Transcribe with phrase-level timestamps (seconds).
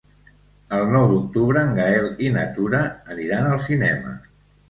[0.77, 2.81] El nou d'octubre en Gaël i na Tura
[3.17, 4.15] aniran al cinema.